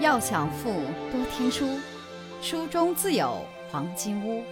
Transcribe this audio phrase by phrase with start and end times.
[0.00, 0.70] 要想富，
[1.10, 1.66] 多听书，
[2.40, 4.44] 书中自有黄金屋。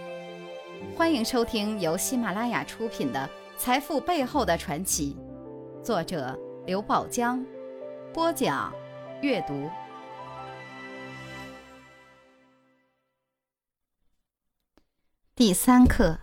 [0.93, 5.15] 欢迎收听由喜马拉雅出品的《财富背后的传奇》，
[5.81, 7.41] 作者刘宝江，
[8.13, 8.73] 播讲
[9.21, 9.69] 阅读。
[15.33, 16.17] 第三课，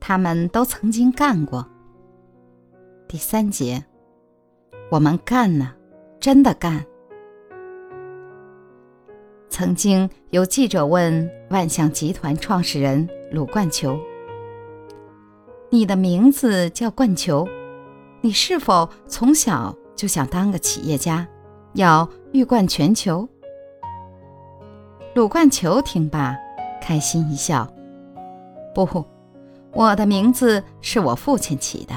[0.00, 1.64] 他们都曾经干过。
[3.06, 3.84] 第三节，
[4.90, 5.72] 我们干呢，
[6.18, 6.84] 真的干。
[9.56, 13.96] 曾经有记者问万象集团创始人鲁冠球
[15.70, 17.46] ：“你的名字叫冠球，
[18.20, 21.24] 你是否从小就想当个企业家，
[21.74, 23.28] 要誉冠全球？”
[25.14, 26.36] 鲁冠球听罢，
[26.82, 27.72] 开心一笑
[28.74, 29.04] ：“不，
[29.70, 31.94] 我的名字是我父亲起的。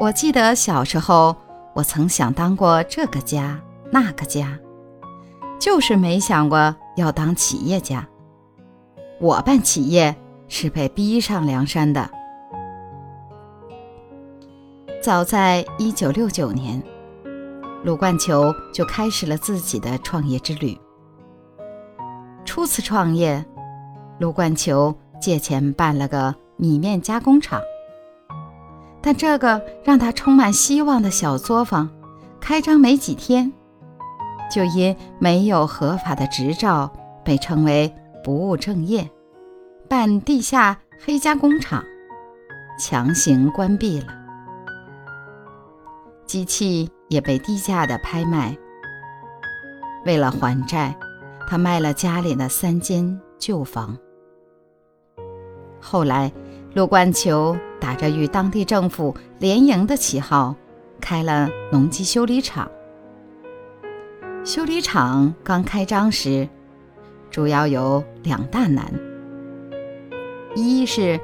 [0.00, 1.36] 我记得小时候，
[1.74, 4.58] 我曾想当过这个家那个家。”
[5.58, 8.06] 就是没想过要当企业家。
[9.20, 10.14] 我办企业
[10.48, 12.10] 是被逼上梁山的。
[15.02, 16.82] 早在一九六九年，
[17.84, 20.76] 鲁冠球就开始了自己的创业之旅。
[22.44, 23.44] 初次创业，
[24.18, 27.60] 鲁冠球借钱办了个米面加工厂，
[29.00, 31.88] 但这个让他充满希望的小作坊，
[32.40, 33.52] 开张没几天。
[34.50, 36.92] 就因没有合法的执照，
[37.24, 39.10] 被称为不务正业，
[39.88, 41.84] 办地下黑加工厂，
[42.78, 44.06] 强行关闭了。
[46.26, 48.56] 机器也被低价的拍卖。
[50.04, 50.96] 为了还债，
[51.48, 53.96] 他卖了家里的三间旧房。
[55.80, 56.32] 后来，
[56.74, 60.54] 陆冠球打着与当地政府联营的旗号，
[61.00, 62.68] 开了农机修理厂。
[64.46, 66.48] 修理厂刚开张时，
[67.32, 68.94] 主要有两大难：
[70.54, 71.18] 一是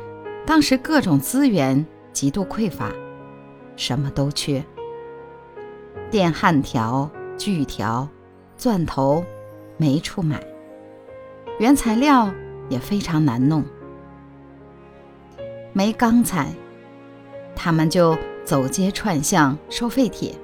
[0.44, 2.90] 当时各种资源极度匮乏，
[3.76, 4.60] 什么都缺，
[6.10, 8.08] 电焊条、锯条、
[8.56, 9.24] 钻头
[9.76, 10.44] 没处买，
[11.60, 12.28] 原材料
[12.68, 13.62] 也非常难弄，
[15.72, 16.52] 没钢材，
[17.54, 20.34] 他们就走街串巷收废铁，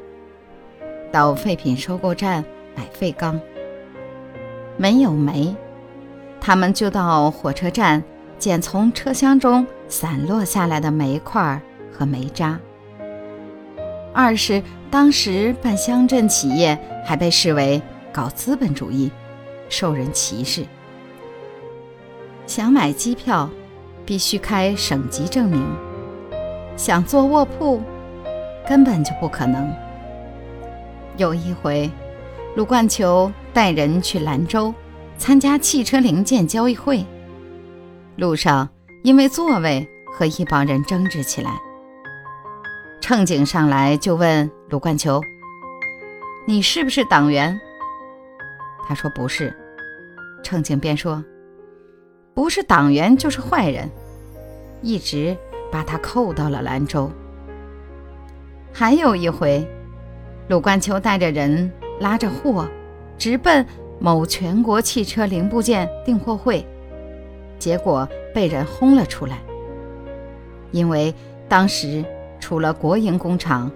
[1.11, 2.45] 到废品收购站。
[2.79, 3.41] 买废钢，
[4.77, 5.53] 没有煤，
[6.41, 8.01] 他们就到火车站
[8.39, 12.57] 捡从车厢中散落下来的煤块和煤渣。
[14.15, 14.63] 二是
[14.93, 19.11] 当时办乡镇企业还被视为搞资本主义，
[19.69, 20.65] 受人歧视。
[22.47, 23.51] 想买机票，
[24.07, 25.61] 必须开省级证明；
[26.77, 27.83] 想坐卧铺，
[28.69, 29.69] 根本就不可能。
[31.17, 31.91] 有一回。
[32.57, 34.75] 鲁冠球带人去兰州
[35.17, 37.05] 参加汽车零件交易会，
[38.17, 38.69] 路上
[39.05, 41.53] 因为座位和一帮人争执起来。
[43.01, 45.21] 乘警上来就问鲁冠球
[46.47, 47.59] ：“你是不是党员？”
[48.89, 49.55] 他说：“不是。”
[50.43, 51.23] 乘警便说
[52.35, 53.89] ：“不是党员就是坏人。”
[54.83, 55.37] 一直
[55.71, 57.11] 把他扣到了兰州。
[58.73, 59.67] 还有一回，
[60.49, 61.71] 鲁冠球带着人。
[62.01, 62.69] 拉着货，
[63.17, 63.65] 直奔
[63.99, 66.65] 某全国汽车零部件订货会，
[67.59, 69.39] 结果被人轰了出来。
[70.71, 71.15] 因为
[71.49, 72.05] 当时
[72.39, 73.71] 除了国营工厂，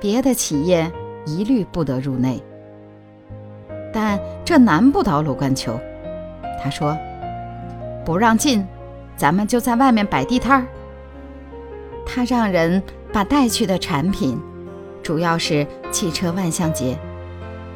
[0.00, 0.90] 别的企业
[1.24, 2.42] 一律不得入内。
[3.92, 5.78] 但这难不倒鲁冠球，
[6.62, 6.96] 他说
[8.04, 8.66] ：“不让进，
[9.16, 10.66] 咱们就在外面摆地摊儿。”
[12.04, 14.38] 他让人把带去的产品，
[15.02, 16.98] 主要是汽车万象节。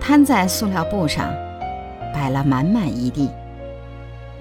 [0.00, 1.28] 摊在塑料布上，
[2.14, 3.30] 摆了满满一地。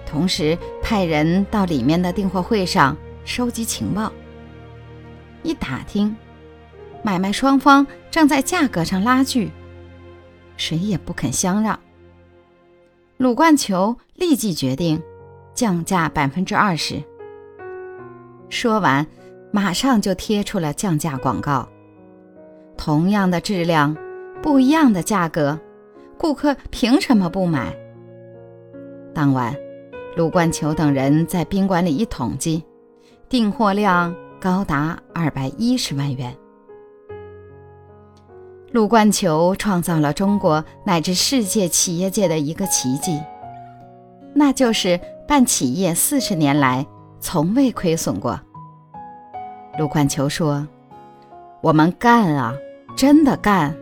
[0.06, 2.95] 同时派人到里面的订货会上
[3.25, 4.12] 收集情报。
[5.44, 6.16] 一打听，
[7.03, 9.51] 买卖双方正在价格上拉锯，
[10.56, 11.77] 谁也不肯相让。
[13.18, 15.01] 鲁冠球立即决定
[15.53, 17.03] 降价百分之二十。
[18.50, 19.06] 说完，
[19.51, 21.68] 马上就贴出了降价广告。
[22.77, 23.95] 同样的质量。
[24.42, 25.60] 不一样的价格，
[26.18, 27.75] 顾客凭什么不买？
[29.13, 29.54] 当晚，
[30.16, 32.63] 鲁冠球等人在宾馆里一统计，
[33.28, 36.34] 订货量高达二百一十万元。
[38.72, 43.19] 鲁冠球创造了中国乃至世界企业界的一个奇迹，
[44.36, 46.86] 那就是办企业四十年来
[47.19, 48.39] 从未亏损过。
[49.80, 50.68] 鲁冠球说
[51.62, 52.54] ：“我们干啊，
[52.95, 53.75] 真的干。”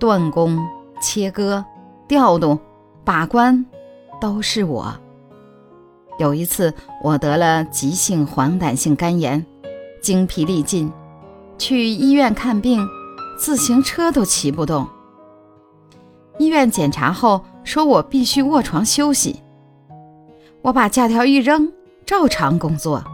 [0.00, 0.58] 断供、
[1.00, 1.62] 切割、
[2.08, 2.58] 调度、
[3.04, 3.64] 把关，
[4.18, 4.92] 都是我。
[6.18, 9.44] 有一次，我得了急性黄疸性肝炎，
[10.02, 10.90] 精疲力尽，
[11.58, 12.88] 去医院看病，
[13.38, 14.88] 自行车都骑不动。
[16.38, 19.42] 医院检查后说我必须卧床休息。
[20.62, 21.70] 我把假条一扔，
[22.06, 23.04] 照常工作。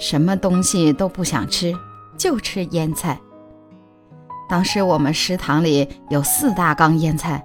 [0.00, 1.72] 什么东西都不想吃，
[2.16, 3.20] 就吃腌菜。
[4.54, 7.44] 当时我们食堂里有四大缸腌菜，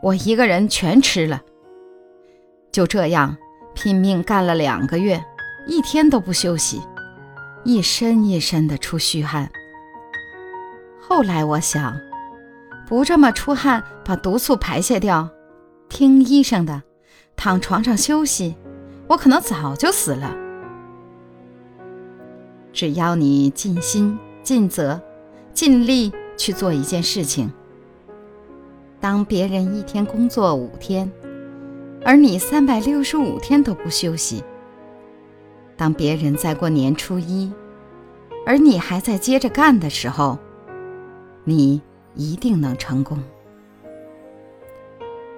[0.00, 1.42] 我一个人全吃了。
[2.70, 3.36] 就这样
[3.74, 5.20] 拼命干了两个月，
[5.66, 6.80] 一天都不休息，
[7.64, 9.50] 一身一身的出虚汗。
[11.00, 11.92] 后来我想，
[12.86, 15.28] 不这么出汗，把毒素排泄掉，
[15.88, 16.84] 听医生的，
[17.34, 18.54] 躺床上休息，
[19.08, 20.32] 我可能早就死了。
[22.72, 25.02] 只要你尽心尽责、
[25.52, 27.52] 尽力去做一件事情，
[29.00, 31.10] 当别人一天工作五天，
[32.04, 34.42] 而你三百六十五天都不休息；
[35.76, 37.52] 当别人在过年初一，
[38.46, 40.38] 而你还在接着干的时候，
[41.44, 41.80] 你
[42.14, 43.22] 一定能成功。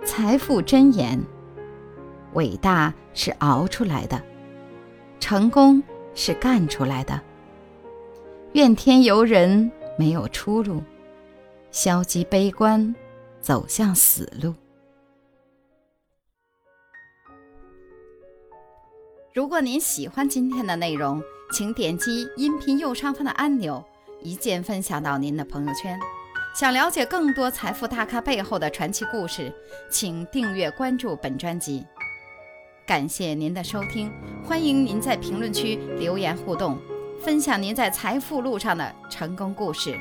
[0.04, 1.20] 财富箴言：
[2.34, 4.22] 伟大是熬出来的，
[5.20, 5.82] 成功。
[6.18, 7.20] 是干出来的。
[8.54, 10.82] 怨天尤人没有出路，
[11.70, 12.94] 消极悲观
[13.40, 14.54] 走向死路。
[19.32, 21.22] 如果您喜欢今天的内容，
[21.52, 23.84] 请点击音频右上方的按钮，
[24.22, 25.98] 一键分享到您的朋友圈。
[26.54, 29.52] 想了解更多财富大咖背后的传奇故事，
[29.90, 31.84] 请订阅关注本专辑。
[32.86, 34.10] 感谢您的收听，
[34.42, 36.78] 欢迎您在评论区留言互动，
[37.20, 39.98] 分享您在财富路上的成功故事。